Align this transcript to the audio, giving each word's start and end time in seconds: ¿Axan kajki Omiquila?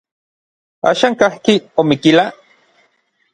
¿Axan 0.89 1.13
kajki 1.19 1.55
Omiquila? 1.81 2.25